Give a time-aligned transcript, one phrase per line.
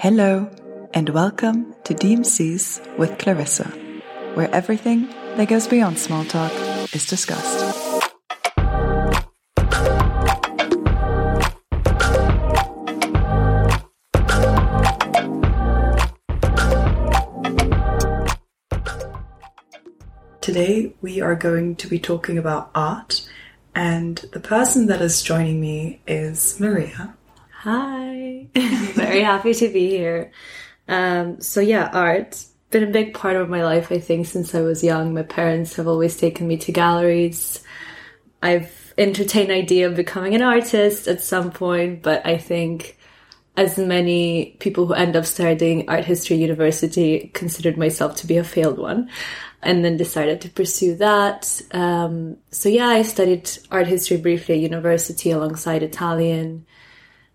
[0.00, 0.48] Hello,
[0.94, 3.64] and welcome to DMCs with Clarissa,
[4.34, 6.52] where everything that goes beyond small talk
[6.94, 7.74] is discussed.
[20.40, 23.28] Today, we are going to be talking about art,
[23.74, 27.17] and the person that is joining me is Maria.
[27.68, 28.48] Hi.
[28.54, 30.32] Very happy to be here.
[30.88, 34.62] Um, so yeah, art been a big part of my life, I think, since I
[34.62, 35.12] was young.
[35.12, 37.62] My parents have always taken me to galleries.
[38.42, 42.96] I've entertained idea of becoming an artist at some point, but I think
[43.58, 48.44] as many people who end up studying art history university considered myself to be a
[48.44, 49.10] failed one
[49.62, 51.60] and then decided to pursue that.
[51.72, 56.64] Um, so yeah, I studied art history briefly at university alongside Italian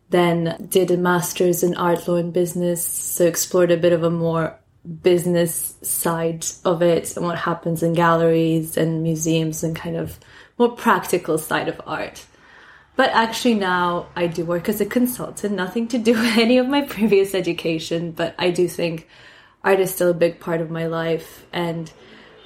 [0.09, 4.09] then did a master's in art law and business, so explored a bit of a
[4.09, 4.59] more
[5.02, 10.20] business side of it and what happens in galleries and museums and kind of
[10.57, 12.26] more practical side of art.
[12.96, 16.68] But actually now I do work as a consultant, nothing to do with any of
[16.68, 19.07] my previous education, but I do think
[19.63, 21.91] art is still a big part of my life and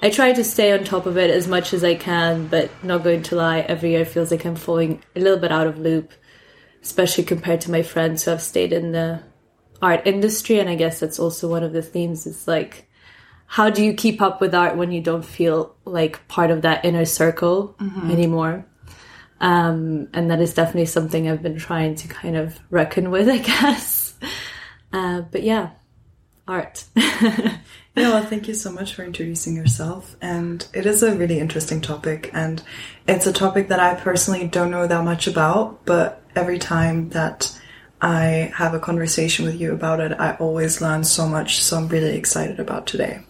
[0.00, 3.02] I try to stay on top of it as much as I can, but not
[3.02, 6.12] going to lie, every year feels like I'm falling a little bit out of loop
[6.82, 9.22] especially compared to my friends who have stayed in the
[9.82, 10.58] art industry.
[10.58, 12.88] And I guess that's also one of the themes is like,
[13.46, 16.84] how do you keep up with art when you don't feel like part of that
[16.84, 18.10] inner circle mm-hmm.
[18.10, 18.66] anymore?
[19.40, 23.38] Um, and that is definitely something I've been trying to kind of reckon with, I
[23.38, 24.14] guess.
[24.92, 25.70] Uh, but yeah,
[26.48, 26.84] art.
[26.96, 27.60] yeah,
[27.94, 30.16] well, thank you so much for introducing yourself.
[30.20, 32.30] And it is a really interesting topic.
[32.32, 32.62] And
[33.06, 37.56] it's a topic that I personally don't know that much about, but every time that
[38.00, 41.62] I have a conversation with you about it, I always learn so much.
[41.62, 43.20] So I'm really excited about today.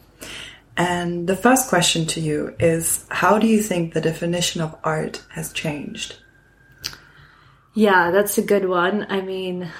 [0.76, 5.24] And the first question to you is How do you think the definition of art
[5.30, 6.16] has changed?
[7.74, 9.06] Yeah, that's a good one.
[9.08, 9.70] I mean,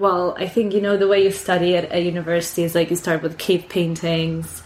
[0.00, 2.96] well, I think, you know, the way you study at a university is like you
[2.96, 4.62] start with cave paintings,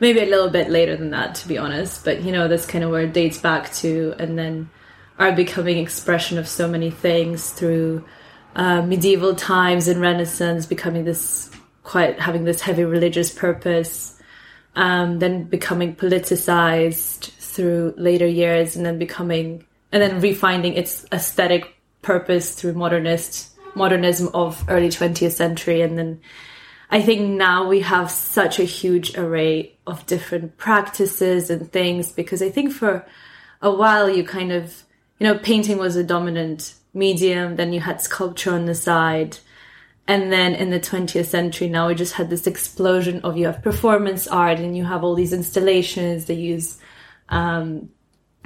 [0.00, 2.06] maybe a little bit later than that, to be honest.
[2.06, 4.14] But, you know, that's kind of where it dates back to.
[4.18, 4.70] And then
[5.18, 8.04] are becoming expression of so many things through
[8.56, 11.50] uh, medieval times and Renaissance, becoming this
[11.82, 14.18] quite having this heavy religious purpose,
[14.74, 21.74] um, then becoming politicized through later years, and then becoming and then refinding its aesthetic
[22.00, 26.20] purpose through modernist modernism of early 20th century and then
[26.90, 32.42] I think now we have such a huge array of different practices and things because
[32.42, 33.06] I think for
[33.62, 34.84] a while you kind of
[35.22, 39.38] you know, painting was a dominant medium, then you had sculpture on the side.
[40.08, 43.62] And then in the 20th century, now we just had this explosion of you have
[43.62, 46.80] performance art and you have all these installations that use
[47.28, 47.88] um,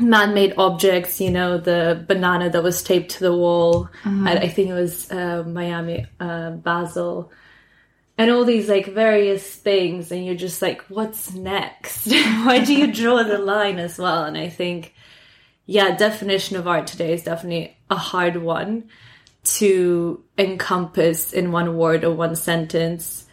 [0.01, 3.89] man made objects, you know, the banana that was taped to the wall.
[4.05, 4.27] Mm-hmm.
[4.27, 7.33] I, I, think it was uh, Miami, uh, Basel.
[8.19, 12.07] And all these like various things, and you're just like, what's next?
[12.11, 14.25] Why do you draw the line as well?
[14.25, 14.95] And I think
[15.67, 18.89] yeah, definition of art today is definitely a hard one
[19.45, 23.26] to encompass in one word or one sentence.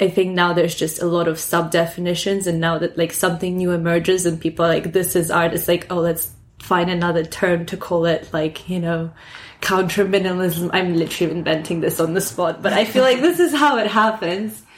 [0.00, 3.56] I think now there's just a lot of sub definitions, and now that like something
[3.56, 7.24] new emerges and people are like, this is art, it's like, oh, let's find another
[7.24, 9.12] term to call it, like, you know,
[9.60, 10.70] counter minimalism.
[10.72, 13.88] I'm literally inventing this on the spot, but I feel like this is how it
[13.88, 14.60] happens.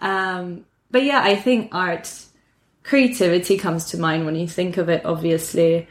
[0.00, 0.38] Yeah.
[0.38, 2.10] Um, but yeah, I think art,
[2.82, 5.86] creativity comes to mind when you think of it, obviously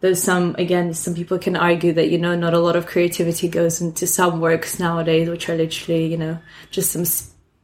[0.00, 3.48] there's some again some people can argue that you know not a lot of creativity
[3.48, 6.38] goes into some works nowadays which are literally you know
[6.70, 7.04] just some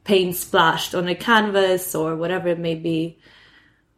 [0.07, 3.17] paint splashed on a canvas or whatever it may be.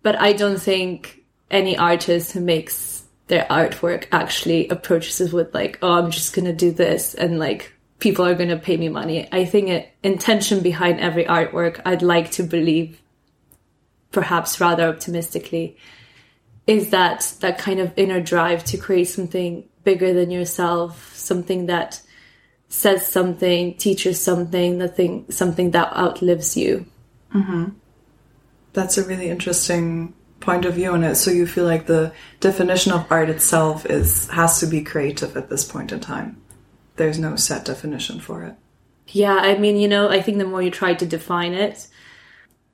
[0.01, 5.77] But i don't think any artist who makes their artwork actually approaches it with like
[5.81, 9.27] oh i'm just gonna do this and like people are gonna pay me money.
[9.29, 13.01] I think it, intention behind every artwork i'd like to believe
[14.11, 15.77] perhaps rather optimistically
[16.65, 21.99] is that that kind of inner drive to create something bigger than yourself, something that
[22.69, 26.85] says something, teaches something, that thing, something that outlives you.
[27.33, 27.69] Mm-hmm.
[28.73, 31.15] That's a really interesting point of view on it.
[31.15, 35.49] So you feel like the definition of art itself is has to be creative at
[35.49, 36.41] this point in time.
[36.95, 38.55] There's no set definition for it.
[39.07, 41.87] Yeah, I mean, you know, I think the more you try to define it,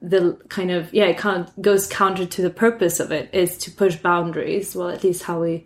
[0.01, 3.57] the kind of yeah it kind of goes counter to the purpose of it is
[3.57, 5.65] to push boundaries well at least how we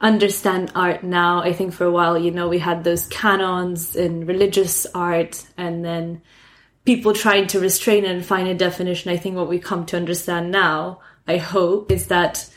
[0.00, 1.42] understand art now.
[1.42, 5.84] I think for a while, you know, we had those canons in religious art and
[5.84, 6.22] then
[6.84, 9.10] people trying to restrain and find a definition.
[9.10, 12.48] I think what we come to understand now, I hope, is that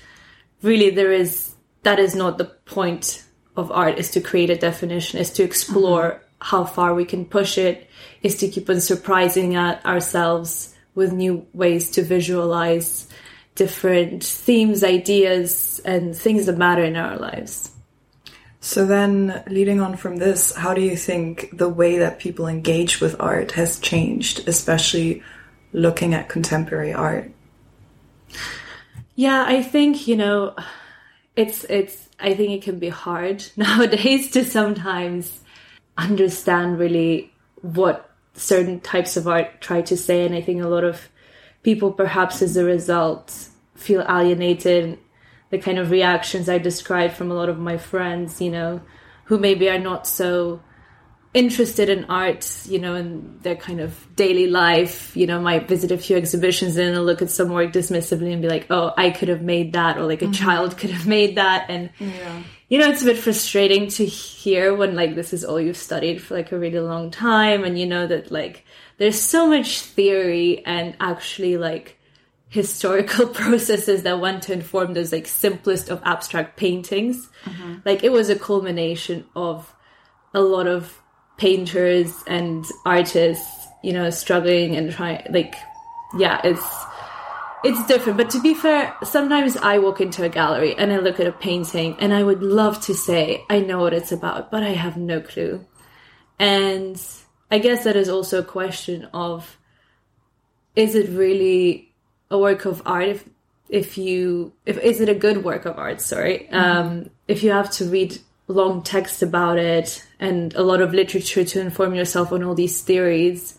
[0.62, 3.24] really there is, that is not the point
[3.56, 6.24] of art is to create a definition, is to explore mm-hmm.
[6.40, 7.90] how far we can push it,
[8.22, 13.08] is to keep on surprising at ourselves with new ways to visualize
[13.60, 17.72] different themes, ideas, and things that matter in our lives.
[18.62, 23.02] So then, leading on from this, how do you think the way that people engage
[23.02, 25.22] with art has changed, especially
[25.74, 27.32] looking at contemporary art?
[29.16, 30.56] Yeah, I think, you know,
[31.36, 35.42] it's it's I think it can be hard nowadays to sometimes
[35.98, 40.86] understand really what certain types of art try to say and I think a lot
[40.86, 41.10] of
[41.64, 45.00] people perhaps as a result feel alienated
[45.50, 48.82] the kind of reactions I described from a lot of my friends, you know,
[49.26, 50.62] who maybe are not so
[51.34, 55.92] interested in art, you know, in their kind of daily life, you know, might visit
[55.92, 59.28] a few exhibitions and look at some work dismissively and be like, oh, I could
[59.28, 60.34] have made that, or like a mm-hmm.
[60.34, 61.68] child could have made that.
[61.70, 62.44] And, yeah.
[62.68, 66.22] you know, it's a bit frustrating to hear when like this is all you've studied
[66.22, 67.64] for like a really long time.
[67.64, 68.66] And you know that like
[69.00, 71.98] there's so much theory and actually like
[72.50, 77.30] historical processes that went to inform those like simplest of abstract paintings.
[77.46, 77.76] Mm-hmm.
[77.86, 79.74] Like it was a culmination of
[80.34, 81.02] a lot of
[81.38, 85.56] painters and artists, you know, struggling and trying like
[86.18, 86.86] yeah, it's
[87.64, 88.18] it's different.
[88.18, 91.32] But to be fair, sometimes I walk into a gallery and I look at a
[91.32, 94.98] painting and I would love to say I know what it's about, but I have
[94.98, 95.66] no clue.
[96.38, 97.02] And
[97.52, 99.58] I guess that is also a question of
[100.76, 101.92] is it really
[102.30, 103.30] a work of art if
[103.70, 106.48] if you if is it a good work of art sorry?
[106.52, 106.56] Mm-hmm.
[106.56, 108.18] um, if you have to read
[108.48, 112.82] long texts about it and a lot of literature to inform yourself on all these
[112.82, 113.58] theories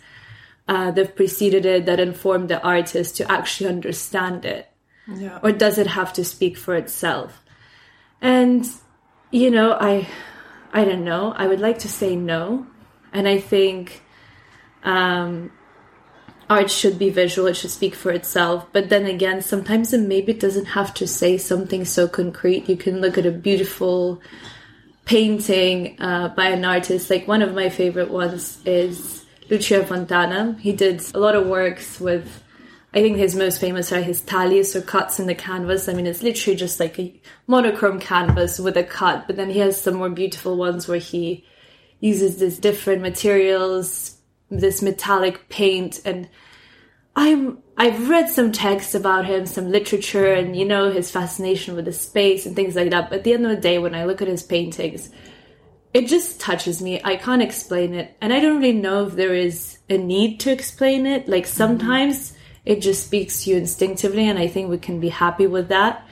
[0.66, 4.66] uh, that preceded it that informed the artist to actually understand it.
[5.12, 5.40] Yeah.
[5.42, 7.42] or does it have to speak for itself?
[8.20, 8.68] And
[9.32, 10.06] you know i
[10.72, 11.32] i don't know.
[11.36, 12.66] I would like to say no
[13.12, 14.02] and i think
[14.82, 15.50] um,
[16.50, 18.66] art should be visual, it should speak for itself.
[18.72, 22.68] But then again, sometimes it maybe doesn't have to say something so concrete.
[22.68, 24.20] You can look at a beautiful
[25.04, 27.08] painting uh, by an artist.
[27.08, 30.56] Like one of my favorite ones is Lucio Fontana.
[30.60, 32.42] He did a lot of works with.
[32.92, 35.88] I think his most famous are his taglies or cuts in the canvas.
[35.88, 37.14] I mean, it's literally just like a
[37.46, 41.44] monochrome canvas with a cut, but then he has some more beautiful ones where he
[42.00, 44.18] uses these different materials,
[44.50, 46.28] this metallic paint and
[47.16, 51.86] I'm I've read some texts about him, some literature and you know his fascination with
[51.86, 53.10] the space and things like that.
[53.10, 55.10] But at the end of the day when I look at his paintings,
[55.92, 57.00] it just touches me.
[57.02, 58.16] I can't explain it.
[58.20, 61.28] And I don't really know if there is a need to explain it.
[61.28, 61.56] Like mm-hmm.
[61.56, 62.38] sometimes mm-hmm.
[62.66, 66.06] it just speaks to you instinctively and I think we can be happy with that.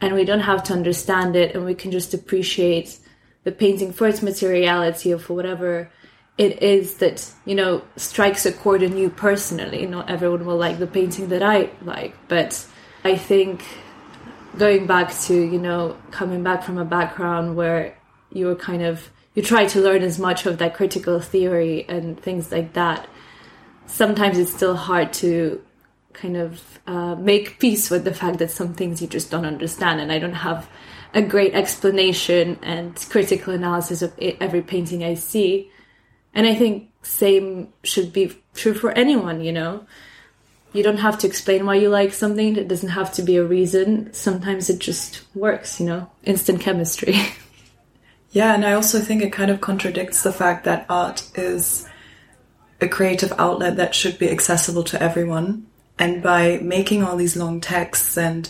[0.00, 2.98] And we don't have to understand it and we can just appreciate
[3.44, 5.90] the painting for its materiality or for whatever
[6.38, 9.86] it is that you know strikes a chord in you personally.
[9.86, 12.66] Not everyone will like the painting that i like but
[13.04, 13.64] i think
[14.58, 17.96] going back to you know coming back from a background where
[18.32, 22.20] you were kind of you try to learn as much of that critical theory and
[22.20, 23.08] things like that
[23.86, 25.62] sometimes it's still hard to
[26.12, 30.00] kind of uh, make peace with the fact that some things you just don't understand.
[30.00, 30.68] And i don't have
[31.14, 35.70] a great explanation and critical analysis of every painting i see
[36.34, 39.86] and I think same should be true for anyone, you know.
[40.72, 42.56] You don't have to explain why you like something.
[42.56, 44.12] It doesn't have to be a reason.
[44.12, 46.08] Sometimes it just works, you know.
[46.22, 47.16] Instant chemistry.
[48.30, 51.88] yeah, and I also think it kind of contradicts the fact that art is
[52.80, 55.66] a creative outlet that should be accessible to everyone.
[55.98, 58.48] And by making all these long texts and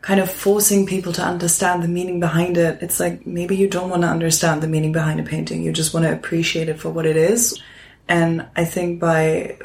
[0.00, 2.82] kind of forcing people to understand the meaning behind it.
[2.82, 5.62] It's like maybe you don't want to understand the meaning behind a painting.
[5.62, 7.60] You just want to appreciate it for what it is.
[8.08, 9.58] And I think by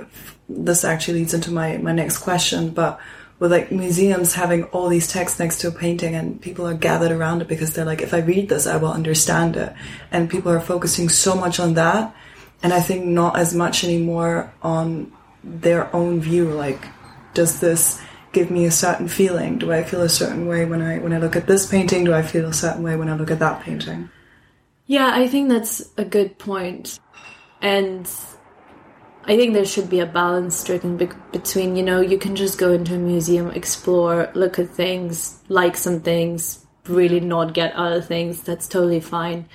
[0.49, 2.99] this actually leads into my, my next question, but
[3.39, 7.11] with like museums having all these texts next to a painting and people are gathered
[7.11, 9.73] around it because they're like, if I read this, I will understand it.
[10.11, 12.15] And people are focusing so much on that.
[12.61, 15.11] And I think not as much anymore on
[15.43, 16.49] their own view.
[16.51, 16.87] Like,
[17.33, 18.01] does this
[18.33, 19.57] give me a certain feeling?
[19.57, 22.03] Do I feel a certain way when I when I look at this painting?
[22.03, 24.09] Do I feel a certain way when I look at that painting?
[24.85, 26.99] Yeah, I think that's a good point.
[27.61, 28.09] And
[29.25, 32.57] I think there should be a balance stricken be- between, you know, you can just
[32.57, 38.01] go into a museum, explore, look at things, like some things, really not get other
[38.01, 39.47] things, that's totally fine.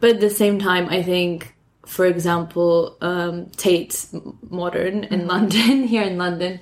[0.00, 1.54] But at the same time, I think,
[1.86, 4.06] for example, um, Tate
[4.50, 5.28] Modern in mm-hmm.
[5.28, 6.60] London, here in London,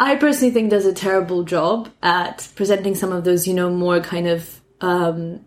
[0.00, 4.00] I personally think does a terrible job at presenting some of those, you know, more
[4.00, 5.44] kind of um,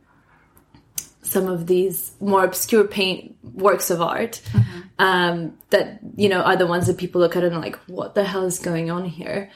[1.24, 4.82] some of these more obscure paint works of art mm-hmm.
[5.00, 8.24] um, that you know are the ones that people look at and like, what the
[8.24, 9.50] hell is going on here?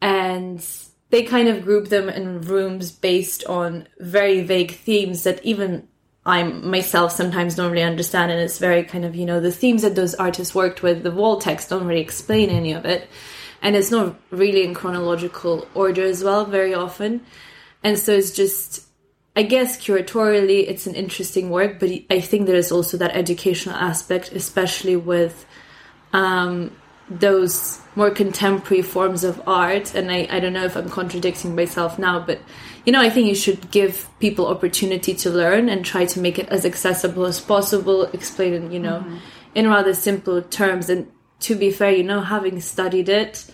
[0.00, 0.66] And
[1.10, 5.86] they kind of group them in rooms based on very vague themes that even
[6.24, 8.32] I myself sometimes don't really understand.
[8.32, 11.10] And it's very kind of, you know, the themes that those artists worked with, the
[11.10, 13.08] wall text don't really explain any of it.
[13.62, 17.24] And it's not really in chronological order as well, very often.
[17.82, 18.86] And so it's just,
[19.36, 23.76] I guess curatorially, it's an interesting work, but I think there is also that educational
[23.76, 25.46] aspect, especially with
[26.12, 26.72] um,
[27.08, 31.98] those more contemporary forms of art and I, I don't know if i'm contradicting myself
[31.98, 32.40] now but
[32.86, 36.38] you know i think you should give people opportunity to learn and try to make
[36.38, 39.16] it as accessible as possible explain it you know mm-hmm.
[39.54, 41.10] in rather simple terms and
[41.42, 43.46] to be fair you know having studied it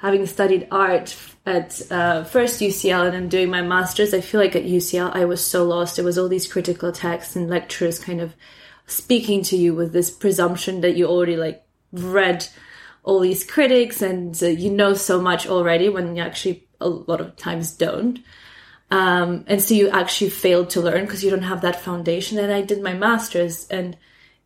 [0.00, 4.56] having studied art at uh, first ucl and then doing my master's i feel like
[4.56, 8.20] at ucl i was so lost it was all these critical texts and lectures kind
[8.20, 8.34] of
[8.86, 12.46] speaking to you with this presumption that you already like read
[13.04, 17.20] all these critics and uh, you know so much already when you actually a lot
[17.20, 18.18] of times don't.
[18.90, 22.38] Um, and so you actually failed to learn because you don't have that foundation.
[22.38, 23.96] And I did my master's and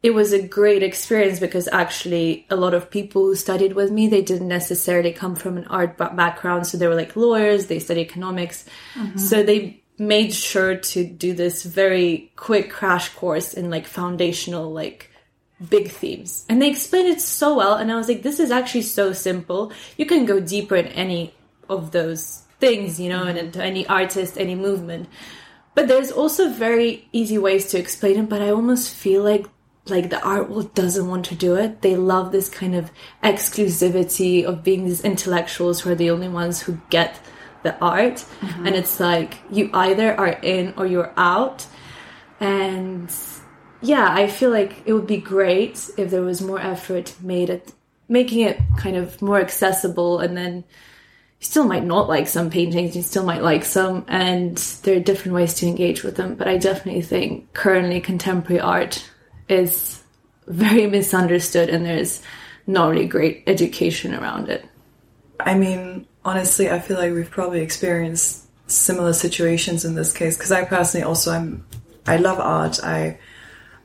[0.03, 4.09] it was a great experience because actually a lot of people who studied with me
[4.09, 8.03] they didn't necessarily come from an art background so they were like lawyers they studied
[8.03, 9.19] economics mm-hmm.
[9.19, 15.11] so they made sure to do this very quick crash course in like foundational like
[15.71, 16.45] big themes.
[16.49, 17.75] And they explained it so well.
[17.75, 19.73] And I was like, this is actually so simple.
[19.97, 21.35] You can go deeper in any
[21.69, 25.09] of those things, you know, and into any artist, any movement.
[25.75, 28.29] But there's also very easy ways to explain it.
[28.29, 29.47] But I almost feel like
[29.89, 31.83] like the art world doesn't want to do it.
[31.83, 32.91] They love this kind of
[33.23, 37.21] exclusivity of being these intellectuals who are the only ones who get
[37.63, 38.25] the art.
[38.41, 38.67] Mm-hmm.
[38.67, 41.67] And it's like you either are in or you're out.
[42.41, 43.13] And
[43.81, 47.73] yeah, I feel like it would be great if there was more effort made at
[48.09, 50.65] making it kind of more accessible and then
[51.39, 55.01] you still might not like some paintings, you still might like some, and there are
[55.01, 56.35] different ways to engage with them.
[56.35, 59.05] But I definitely think currently contemporary art
[59.49, 60.03] is
[60.47, 62.23] very misunderstood and there's
[62.67, 64.65] not really great education around it.
[65.39, 70.53] I mean, honestly, I feel like we've probably experienced similar situations in this case because
[70.53, 71.65] I personally also I'm
[72.07, 72.83] I love art.
[72.83, 73.19] I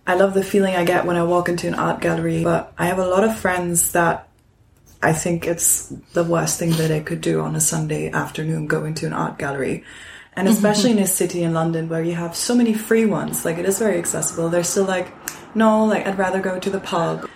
[0.08, 2.88] I love the feeling I get when I walk into an art gallery, but I
[2.88, 4.28] have a lot of friends that
[5.04, 8.86] I think it's the worst thing that I could do on a Sunday afternoon go
[8.86, 9.84] into an art gallery.
[10.34, 13.58] And especially in a city in London where you have so many free ones, like
[13.58, 14.50] it is very accessible.
[14.50, 15.12] They're still like,
[15.56, 17.30] no, like I'd rather go to the pub.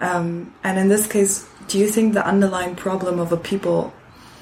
[0.00, 3.92] Um, and in this case, do you think the underlying problem of a people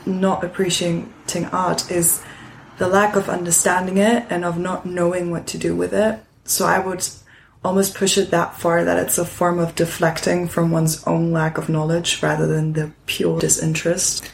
[0.06, 2.22] not appreciating art is
[2.78, 6.20] the lack of understanding it and of not knowing what to do with it?
[6.44, 7.06] So I would
[7.64, 11.58] almost push it that far that it's a form of deflecting from one's own lack
[11.58, 14.30] of knowledge rather than the pure disinterest.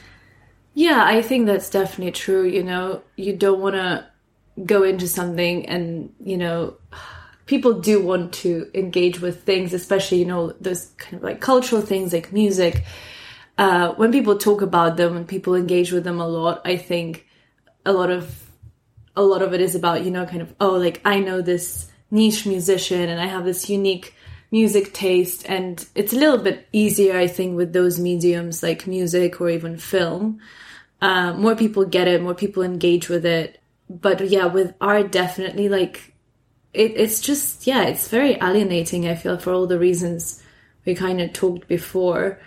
[0.75, 2.45] Yeah, I think that's definitely true.
[2.45, 4.07] You know, you don't want to
[4.65, 6.75] go into something and, you know,
[7.47, 11.83] people do want to engage with things, especially, you know, those kind of like cultural
[11.83, 12.85] things like music.
[13.59, 17.27] Uh, when people talk about them and people engage with them a lot, I think
[17.85, 18.41] a lot of
[19.17, 21.89] a lot of it is about, you know, kind of, oh, like I know this
[22.11, 24.15] niche musician and I have this unique
[24.51, 29.41] music taste and it's a little bit easier I think with those mediums like music
[29.41, 30.41] or even film.
[31.01, 33.61] Uh, more people get it, more people engage with it.
[33.91, 36.14] But yeah, with art definitely like
[36.75, 40.43] it, it's just yeah, it's very alienating I feel for all the reasons
[40.85, 42.39] we kind of talked before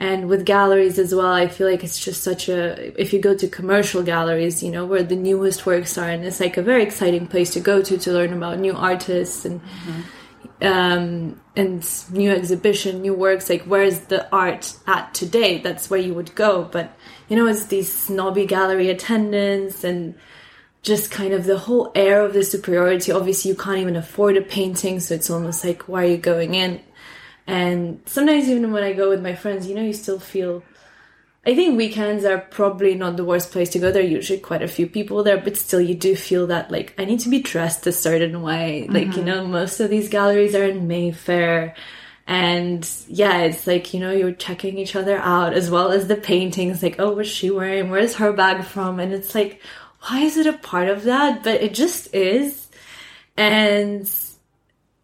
[0.00, 3.36] and with galleries as well i feel like it's just such a if you go
[3.36, 6.82] to commercial galleries you know where the newest works are and it's like a very
[6.82, 10.66] exciting place to go to to learn about new artists and mm-hmm.
[10.66, 16.14] um, and new exhibition new works like where's the art at today that's where you
[16.14, 16.96] would go but
[17.28, 20.14] you know it's these snobby gallery attendants and
[20.82, 24.42] just kind of the whole air of the superiority obviously you can't even afford a
[24.42, 26.80] painting so it's almost like why are you going in
[27.50, 30.62] and sometimes even when I go with my friends, you know, you still feel.
[31.44, 33.90] I think weekends are probably not the worst place to go.
[33.90, 36.94] There are usually quite a few people there, but still, you do feel that like
[36.96, 38.82] I need to be dressed a certain way.
[38.84, 38.94] Mm-hmm.
[38.94, 39.24] Like you mm-hmm.
[39.24, 41.74] know, most of these galleries are in Mayfair,
[42.26, 46.16] and yeah, it's like you know you're checking each other out as well as the
[46.16, 46.84] paintings.
[46.84, 47.90] Like, oh, what's she wearing?
[47.90, 49.00] Where's her bag from?
[49.00, 49.60] And it's like
[50.06, 51.42] why is it a part of that?
[51.44, 52.68] But it just is.
[53.36, 54.10] And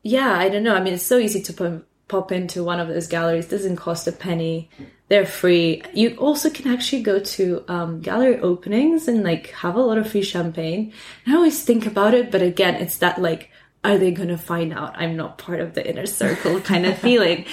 [0.02, 0.74] yeah, I don't know.
[0.74, 3.46] I mean, it's so easy to pop, pop into one of those galleries.
[3.46, 4.70] It doesn't cost a penny.
[5.08, 5.82] They're free.
[5.92, 10.10] You also can actually go to um, gallery openings and like have a lot of
[10.10, 10.92] free champagne.
[11.24, 13.50] And I always think about it, but again, it's that like,
[13.84, 16.98] are they going to find out I'm not part of the inner circle kind of
[17.00, 17.44] feeling?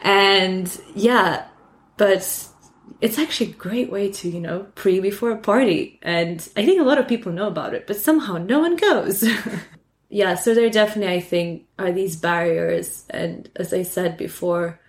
[0.00, 1.46] And yeah,
[1.98, 2.48] but
[3.02, 5.98] it's actually a great way to, you know, pre before a party.
[6.02, 9.28] And I think a lot of people know about it, but somehow no one goes.
[10.08, 13.04] yeah, so there definitely, I think, are these barriers.
[13.10, 14.80] And as I said before,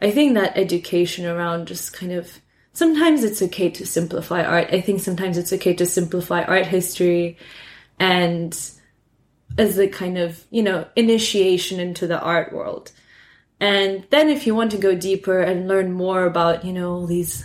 [0.00, 2.40] I think that education around just kind of
[2.72, 4.68] sometimes it's okay to simplify art.
[4.70, 7.36] I think sometimes it's okay to simplify art history
[7.98, 8.56] and
[9.58, 12.92] as a kind of, you know, initiation into the art world.
[13.58, 17.06] And then if you want to go deeper and learn more about, you know, all
[17.06, 17.44] these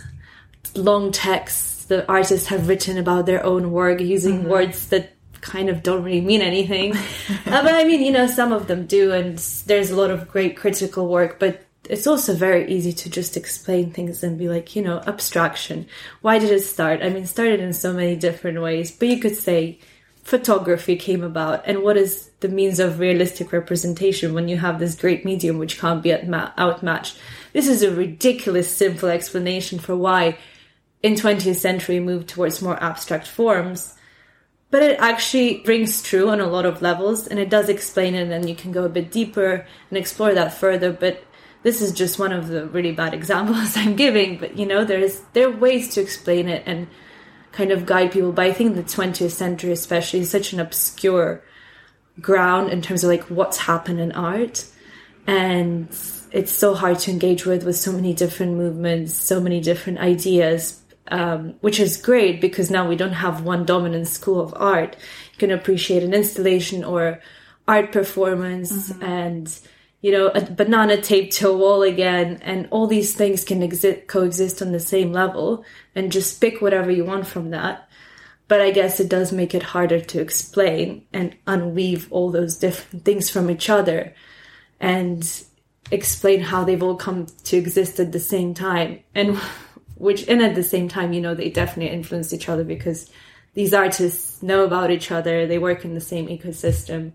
[0.74, 4.48] long texts the artists have written about their own work using mm-hmm.
[4.48, 5.12] words that
[5.42, 6.96] kind of don't really mean anything.
[6.96, 9.36] uh, but I mean, you know, some of them do, and
[9.66, 13.90] there's a lot of great critical work, but it's also very easy to just explain
[13.90, 15.86] things and be like, you know, abstraction.
[16.20, 17.02] Why did it start?
[17.02, 19.80] I mean, started in so many different ways, but you could say
[20.22, 24.94] photography came about and what is the means of realistic representation when you have this
[24.94, 27.18] great medium which can't be outmatched.
[27.52, 30.38] This is a ridiculous simple explanation for why
[31.02, 33.96] in 20th century moved towards more abstract forms.
[34.70, 38.22] But it actually rings true on a lot of levels and it does explain it
[38.22, 40.92] and then you can go a bit deeper and explore that further.
[40.92, 41.22] But
[41.62, 44.38] this is just one of the really bad examples I'm giving.
[44.38, 46.88] But you know, there's there are ways to explain it and
[47.52, 48.32] kind of guide people.
[48.32, 51.42] But I think the 20th century, especially, is such an obscure
[52.20, 54.66] ground in terms of like what's happened in art.
[55.26, 55.88] And
[56.32, 60.81] it's so hard to engage with, with so many different movements, so many different ideas,
[61.08, 64.96] um, which is great because now we don't have one dominant school of art.
[65.32, 67.20] You can appreciate an installation or
[67.66, 69.02] art performance mm-hmm.
[69.02, 69.60] and
[70.02, 74.08] you know, a banana taped to a wall again, and all these things can exist,
[74.08, 77.88] coexist on the same level, and just pick whatever you want from that.
[78.48, 83.04] But I guess it does make it harder to explain and unweave all those different
[83.04, 84.12] things from each other
[84.80, 85.44] and
[85.92, 88.98] explain how they've all come to exist at the same time.
[89.14, 89.40] And
[90.02, 93.08] which, and at the same time, you know, they definitely influence each other because
[93.54, 97.12] these artists know about each other, they work in the same ecosystem.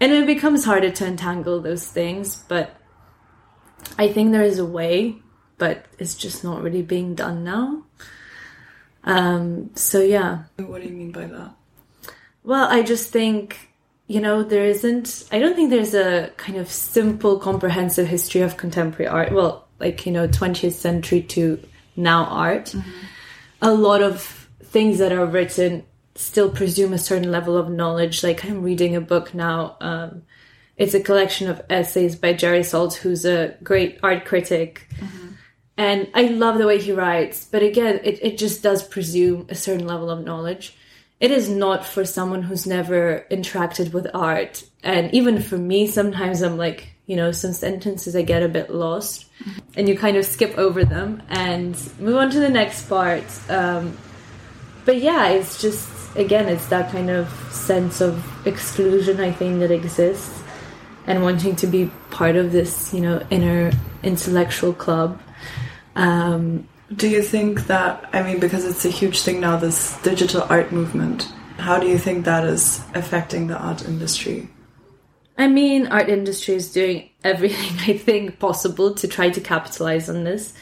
[0.00, 2.74] And it becomes harder to untangle those things but
[3.98, 5.16] i think there is a way
[5.58, 7.84] but it's just not really being done now.
[9.04, 10.44] Um, so yeah.
[10.56, 11.54] What do you mean by that?
[12.42, 13.68] Well i just think
[14.06, 18.56] you know there isn't i don't think there's a kind of simple comprehensive history of
[18.56, 19.32] contemporary art.
[19.32, 21.62] Well like you know 20th century to
[22.00, 22.90] now art mm-hmm.
[23.62, 25.84] a lot of things that are written
[26.14, 28.22] still presume a certain level of knowledge.
[28.22, 29.76] Like I'm reading a book now.
[29.80, 30.22] Um,
[30.76, 34.88] it's a collection of essays by Jerry Saltz, who's a great art critic.
[34.96, 35.28] Mm-hmm.
[35.76, 37.46] And I love the way he writes.
[37.50, 40.76] But again, it, it just does presume a certain level of knowledge.
[41.20, 44.62] It is not for someone who's never interacted with art.
[44.82, 48.70] And even for me, sometimes I'm like, you know, some sentences I get a bit
[48.70, 49.26] lost.
[49.74, 53.24] And you kind of skip over them and move on to the next part.
[53.50, 53.98] Um,
[54.84, 59.72] but yeah, it's just again, it's that kind of sense of exclusion, I think, that
[59.72, 60.42] exists,
[61.06, 65.20] and wanting to be part of this, you know, inner intellectual club.
[65.96, 70.46] Um, do you think that, I mean, because it's a huge thing now, this digital
[70.48, 71.24] art movement,
[71.58, 74.48] how do you think that is affecting the art industry?
[75.40, 80.24] I mean, art industry is doing everything I think possible to try to capitalize on
[80.24, 80.52] this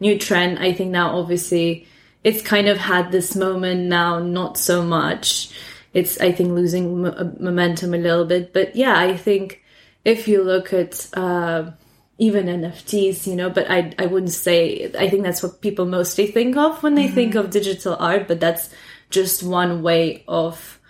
[0.00, 0.58] new trend.
[0.58, 1.86] I think now, obviously,
[2.24, 5.52] it's kind of had this moment now, not so much.
[5.92, 8.54] It's, I think, losing m- uh, momentum a little bit.
[8.54, 9.62] But yeah, I think
[10.02, 11.72] if you look at uh,
[12.16, 16.26] even NFTs, you know, but I, I wouldn't say, I think that's what people mostly
[16.26, 17.14] think of when they mm-hmm.
[17.14, 18.70] think of digital art, but that's
[19.10, 20.80] just one way of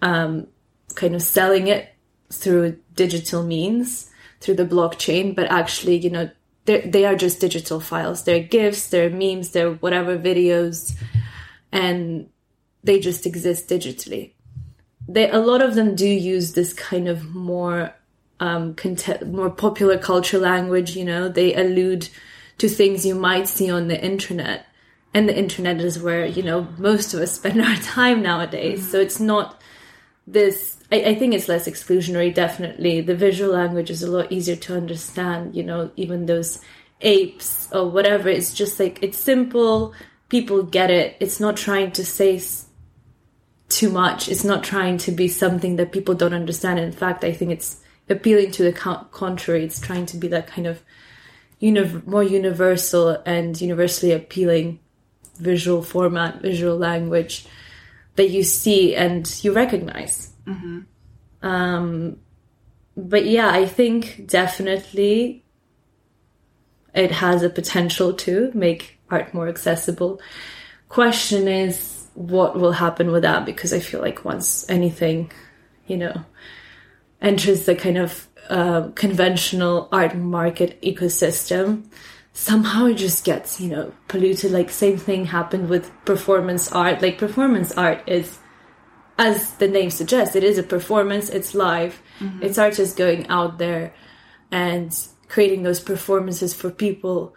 [0.00, 0.46] um,
[0.94, 1.93] kind of selling it
[2.32, 4.10] through digital means,
[4.40, 5.34] through the blockchain.
[5.34, 6.30] But actually, you know,
[6.64, 8.24] they're, just digital files.
[8.24, 10.96] They're GIFs, they're memes, they're whatever videos,
[11.70, 12.28] and
[12.82, 14.32] they just exist digitally.
[15.06, 17.94] They, a lot of them do use this kind of more
[18.40, 20.96] um, content, more popular culture language.
[20.96, 22.08] You know, they allude
[22.58, 24.66] to things you might see on the internet,
[25.12, 28.80] and the internet is where you know most of us spend our time nowadays.
[28.80, 28.90] Mm-hmm.
[28.90, 29.60] So it's not
[30.26, 34.56] this I, I, think it's less exclusionary definitely the visual language is a lot easier
[34.56, 36.60] to understand you know even those
[37.00, 39.94] apes or whatever it's just like it's simple
[40.28, 42.38] people get it it's not trying to say
[43.68, 44.28] too much.
[44.28, 46.78] It's not trying to be something that people don't understand.
[46.78, 49.64] In fact, I think it's appealing to the contrary.
[49.64, 50.82] It's trying to be that kind of
[51.58, 54.80] uni- more universal and universally appealing
[55.38, 57.46] visual format, visual language
[58.16, 60.30] that you see and you recognize.
[60.46, 60.80] Mm-hmm.
[61.46, 62.18] Um,
[62.96, 65.44] but yeah, I think definitely
[66.94, 70.20] it has a potential to make art more accessible.
[70.88, 75.32] Question is what will happen with that because I feel like once anything,
[75.86, 76.24] you know,
[77.20, 81.86] enters the kind of uh, conventional art market ecosystem,
[82.32, 84.52] somehow it just gets, you know, polluted.
[84.52, 87.02] Like same thing happened with performance art.
[87.02, 88.38] Like performance art is,
[89.18, 91.28] as the name suggests, it is a performance.
[91.28, 92.00] It's live.
[92.18, 92.42] Mm-hmm.
[92.42, 93.94] It's artists going out there
[94.50, 94.96] and
[95.28, 97.34] creating those performances for people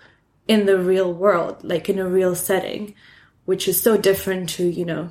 [0.47, 2.95] in the real world, like in a real setting,
[3.45, 5.09] which is so different to, you know,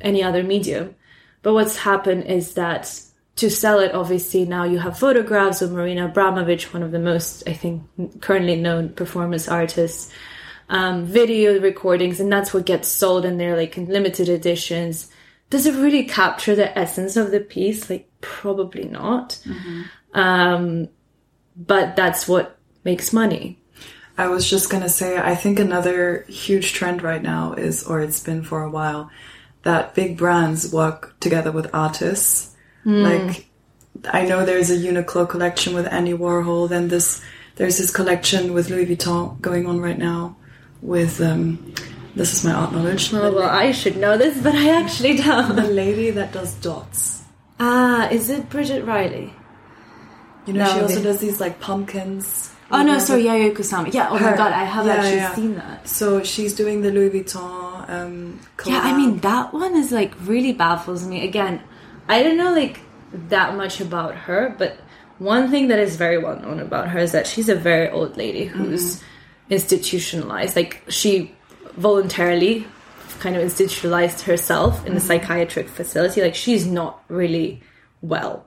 [0.00, 0.94] any other medium.
[1.42, 3.00] But what's happened is that
[3.36, 7.44] to sell it, obviously now you have photographs of Marina Abramovic, one of the most,
[7.46, 7.82] I think,
[8.20, 10.12] currently known performance artists,
[10.68, 15.10] um, video recordings, and that's what gets sold in there, like in limited editions.
[15.50, 17.88] Does it really capture the essence of the piece?
[17.88, 19.38] Like, probably not.
[19.44, 19.82] Mm-hmm.
[20.18, 20.88] Um,
[21.56, 23.58] but that's what makes money.
[24.16, 28.22] I was just gonna say, I think another huge trend right now is, or it's
[28.22, 29.10] been for a while,
[29.62, 32.56] that big brands work together with artists
[32.88, 33.26] Mm.
[33.26, 33.46] Like,
[34.12, 36.68] I know there's a Uniqlo collection with Andy Warhol.
[36.68, 37.22] Then this
[37.56, 40.36] there's this collection with Louis Vuitton going on right now.
[40.80, 41.74] With um,
[42.18, 43.14] this is my art knowledge.
[43.14, 45.54] Oh well, I should know this, but I actually don't.
[45.56, 47.22] The lady that does dots.
[47.60, 49.32] Ah, is it Bridget Riley?
[50.46, 52.54] You know, no, she also does these like pumpkins.
[52.70, 53.92] Oh no, sorry, Yayoi Kusama.
[53.94, 54.32] Yeah, oh Her.
[54.32, 55.34] my god, I have yeah, actually yeah.
[55.34, 55.88] seen that.
[55.88, 57.88] So she's doing the Louis Vuitton.
[57.88, 61.24] Um, yeah, I mean that one is like really baffles me.
[61.24, 61.62] Again,
[62.08, 62.80] I don't know like
[63.28, 64.78] that much about her, but
[65.18, 68.16] one thing that is very well known about her is that she's a very old
[68.16, 69.54] lady who's mm-hmm.
[69.54, 70.56] institutionalized.
[70.56, 71.34] Like she
[71.78, 72.66] voluntarily
[73.20, 74.98] kind of institutionalized herself in mm-hmm.
[74.98, 76.22] a psychiatric facility.
[76.22, 77.62] Like she's not really
[78.00, 78.44] well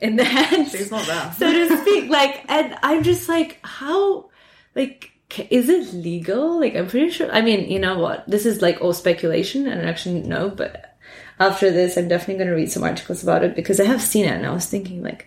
[0.00, 0.68] in the head.
[0.68, 1.32] She's not there.
[1.38, 2.10] so to speak.
[2.10, 4.30] Like, and I'm just like, how,
[4.74, 5.10] like,
[5.50, 6.60] is it legal?
[6.60, 7.30] Like, I'm pretty sure.
[7.32, 8.28] I mean, you know what?
[8.28, 10.96] This is like all speculation, and I actually know, but
[11.40, 14.26] after this, I'm definitely going to read some articles about it because I have seen
[14.26, 15.26] it and I was thinking, like,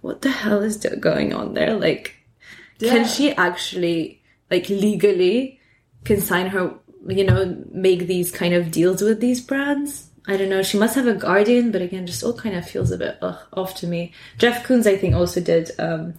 [0.00, 1.74] what the hell is going on there?
[1.74, 2.14] Like,
[2.78, 2.90] yeah.
[2.90, 5.60] can she actually, like, legally
[6.04, 6.74] consign her,
[7.06, 10.08] you know, make these kind of deals with these brands?
[10.26, 10.62] I don't know.
[10.62, 13.38] She must have a guardian, but again, just all kind of feels a bit ugh,
[13.54, 14.12] off to me.
[14.36, 16.14] Jeff Koons, I think, also did um,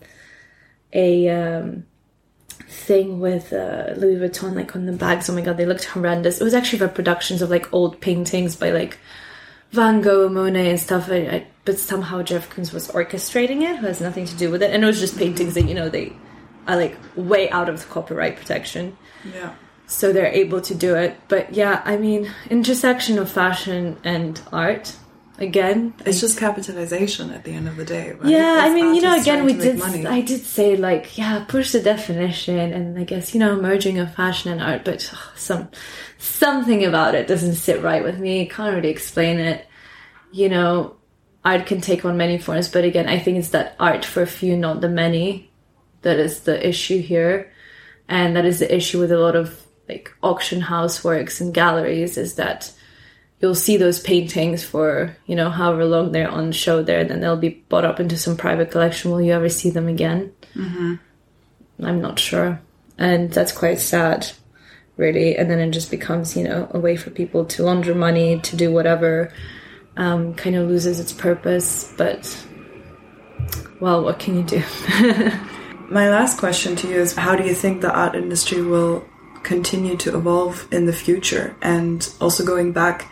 [0.92, 1.86] a um,
[2.68, 5.30] thing with uh, Louis Vuitton, like on the bags.
[5.30, 6.42] Oh my god, they looked horrendous.
[6.42, 8.98] It was actually reproductions of like old paintings by like
[9.72, 11.10] Van Gogh, Monet, and stuff.
[11.12, 14.63] I, I, but somehow Jeff Koons was orchestrating it, who has nothing to do with
[14.63, 16.13] it, and it was just paintings that you know they
[16.68, 18.98] are like way out of the copyright protection.
[19.34, 19.54] Yeah.
[19.89, 24.95] So they're able to do it, but yeah, I mean, intersection of fashion and art
[25.39, 28.25] again it's just capitalization at the end of the day right?
[28.25, 31.80] yeah i mean you know again we did i did say like yeah push the
[31.80, 35.69] definition and i guess you know merging of fashion and art but oh, some
[36.17, 38.45] something about it doesn't sit right with me.
[38.47, 39.65] Can't really explain it.
[40.34, 40.97] You know
[41.45, 44.28] art can take on many forms but again i think it's that art for a
[44.28, 45.49] few not the many
[46.02, 47.52] that is the issue here.
[48.08, 52.15] And that is the issue with a lot of like auction house works and galleries
[52.17, 52.71] is that
[53.41, 57.36] you'll see those paintings for you know however long they're on show there then they'll
[57.36, 59.12] be bought up into some private collection.
[59.12, 60.32] Will you ever see them again?
[60.56, 60.95] Mm-hmm.
[61.86, 62.62] i'm not sure.
[62.97, 64.30] And that's quite sad
[64.97, 65.38] really.
[65.38, 68.56] And then it just becomes you know a way for people to launder money to
[68.56, 69.34] do whatever
[69.97, 71.91] um, kind of loses its purpose.
[71.97, 72.45] But
[73.80, 74.62] well what can you do?
[75.89, 79.04] My last question to you is how do you think the art industry will
[79.43, 81.56] continue to evolve in the future.
[81.62, 83.12] And also going back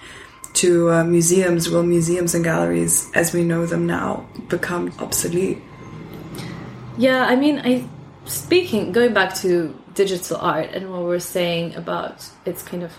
[0.57, 5.61] to uh, museums will museums and galleries as we know them now become obsolete.
[6.97, 7.87] Yeah i mean i
[8.25, 12.91] speaking going back to digital art and what we're saying about its kind of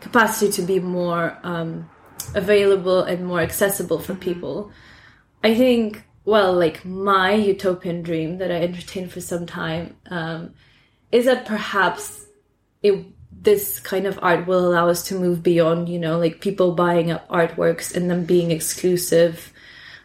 [0.00, 1.88] capacity to be more um,
[2.34, 4.70] available and more accessible for people
[5.42, 10.54] i think well like my utopian dream that i entertained for some time um,
[11.12, 12.23] is that perhaps
[12.84, 13.04] it
[13.42, 17.10] this kind of art will allow us to move beyond, you know, like people buying
[17.10, 19.52] up artworks and them being exclusive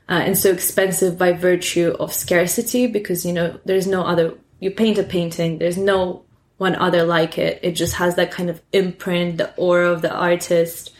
[0.10, 4.72] uh, and so expensive by virtue of scarcity because, you know, there's no other, you
[4.72, 6.24] paint a painting, there's no
[6.58, 7.60] one other like it.
[7.63, 10.92] It just has that kind of imprint, the aura of the artist.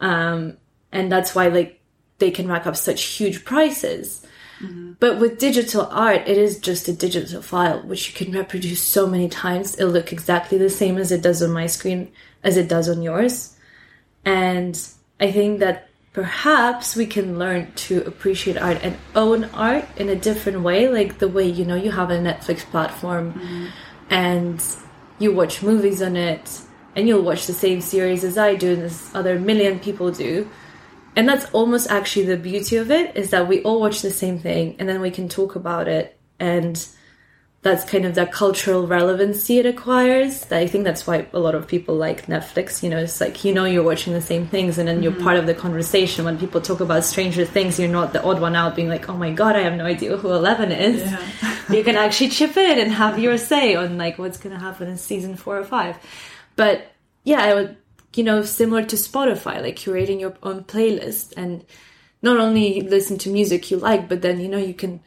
[0.00, 0.56] Um,
[0.90, 1.80] and that's why like
[2.18, 4.23] they can rack up such huge prices.
[4.60, 4.92] Mm-hmm.
[5.00, 9.06] But with digital art, it is just a digital file which you can reproduce so
[9.06, 9.74] many times.
[9.78, 12.12] It'll look exactly the same as it does on my screen
[12.42, 13.56] as it does on yours.
[14.24, 14.80] And
[15.20, 20.14] I think that perhaps we can learn to appreciate art and own art in a
[20.14, 23.66] different way, like the way you know you have a Netflix platform mm-hmm.
[24.10, 24.64] and
[25.18, 26.60] you watch movies on it
[26.96, 30.48] and you'll watch the same series as I do and as other million people do.
[31.16, 34.38] And that's almost actually the beauty of it is that we all watch the same
[34.38, 36.86] thing and then we can talk about it and
[37.64, 40.44] that's kind of the cultural relevancy it acquires.
[40.44, 42.82] That I think that's why a lot of people like Netflix.
[42.82, 45.24] You know, it's like you know you're watching the same things, and then you're mm-hmm.
[45.24, 46.26] part of the conversation.
[46.26, 49.16] When people talk about Stranger Things, you're not the odd one out, being like, "Oh
[49.16, 51.58] my god, I have no idea who Eleven is." Yeah.
[51.70, 54.86] you can actually chip in and have your say on like what's going to happen
[54.86, 55.96] in season four or five.
[56.56, 56.92] But
[57.24, 57.76] yeah, I would,
[58.16, 61.64] you know, similar to Spotify, like curating your own playlist and
[62.22, 65.00] not only listen to music you like, but then you know you can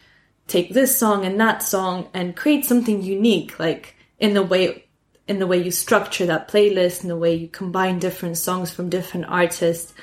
[0.47, 4.85] take this song and that song and create something unique, like in the way
[5.27, 8.89] in the way you structure that playlist, in the way you combine different songs from
[8.89, 9.93] different artists.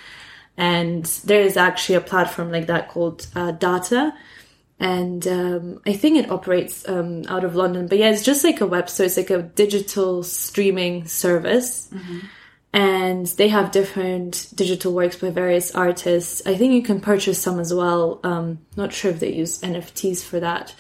[0.57, 4.13] And there is actually a platform like that called uh, Daata,
[4.79, 7.89] and um, I think it operates um, out of London.
[7.89, 11.89] But yeah, it's just like a web, so it's like a digital streaming service,
[12.75, 16.43] and they have different digital works by various artists.
[16.45, 18.19] I think you can purchase some as well.
[18.25, 20.75] Um, not sure if they use NFTs for that,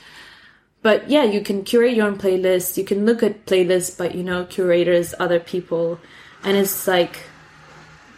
[0.83, 2.76] but yeah, you can curate your own playlist.
[2.76, 6.00] You can look at playlists, but you know, curators, other people,
[6.42, 7.16] and it's like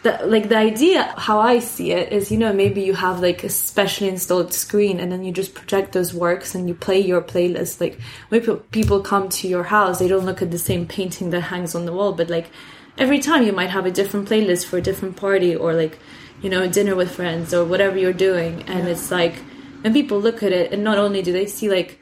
[0.01, 3.43] the, like the idea how i see it is you know maybe you have like
[3.43, 7.19] a specially installed screen and then you just project those works and you play your
[7.19, 11.31] playlist like when people come to your house they don't look at the same painting
[11.31, 12.51] that hangs on the wall but like
[12.97, 15.99] every time you might have a different playlist for a different party or like
[16.41, 19.35] you know dinner with friends or whatever you're doing and it's like
[19.83, 21.99] and people look at it and not only do they see like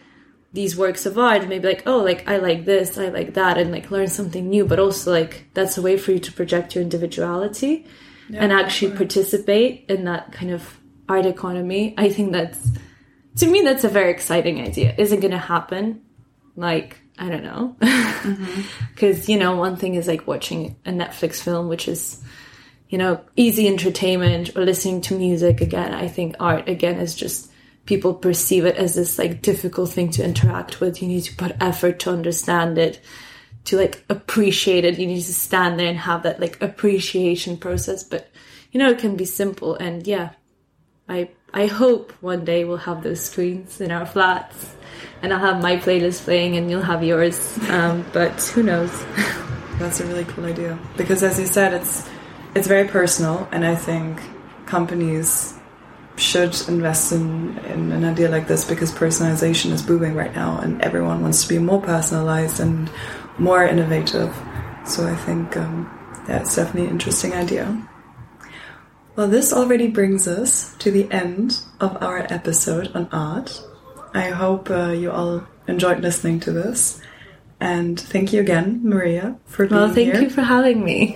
[0.53, 3.71] these works of art maybe like oh like i like this i like that and
[3.71, 6.81] like learn something new but also like that's a way for you to project your
[6.81, 7.85] individuality
[8.33, 11.93] and actually participate in that kind of art economy.
[11.97, 12.69] I think that's
[13.37, 14.95] to me that's a very exciting idea.
[14.97, 16.01] Isn't going to happen?
[16.55, 18.61] Like i don't know mm-hmm.
[18.93, 22.21] because you know one thing is like watching a netflix film which is
[22.89, 27.51] you know easy entertainment or listening to music again i think art again is just
[27.85, 31.01] people perceive it as this like difficult thing to interact with.
[31.01, 32.99] You need to put effort to understand it,
[33.65, 34.99] to like appreciate it.
[34.99, 38.03] You need to stand there and have that like appreciation process.
[38.03, 38.29] But
[38.71, 39.75] you know, it can be simple.
[39.75, 40.31] And yeah,
[41.07, 44.75] I I hope one day we'll have those screens in our flats,
[45.21, 47.57] and I'll have my playlist playing, and you'll have yours.
[47.69, 48.91] Um, but who knows?
[49.79, 52.09] That's a really cool idea because, as you said, it's
[52.55, 54.19] it's very personal, and I think
[54.65, 55.53] companies
[56.17, 60.81] should invest in, in an idea like this because personalization is booming right now, and
[60.81, 62.91] everyone wants to be more personalized and
[63.37, 64.35] more innovative.
[64.85, 65.89] So I think um,
[66.27, 67.65] it's definitely an interesting idea.
[69.15, 73.61] Well, this already brings us to the end of our episode on art.
[74.13, 77.01] I hope uh, you all enjoyed listening to this.
[77.59, 80.23] And thank you again, Maria, for being well, thank here.
[80.23, 81.15] you for having me.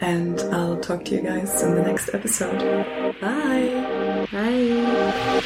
[0.00, 2.60] And I'll talk to you guys in the next episode.
[3.20, 4.26] Bye.
[4.30, 5.42] Bye.